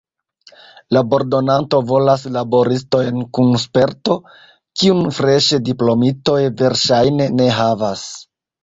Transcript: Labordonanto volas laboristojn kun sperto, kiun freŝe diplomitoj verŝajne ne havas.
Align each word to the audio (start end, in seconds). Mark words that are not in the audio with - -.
Labordonanto 0.95 1.81
volas 1.91 2.25
laboristojn 2.39 3.21
kun 3.39 3.53
sperto, 3.67 4.19
kiun 4.81 5.07
freŝe 5.21 5.65
diplomitoj 5.71 6.41
verŝajne 6.65 7.33
ne 7.39 7.57
havas. 7.63 8.11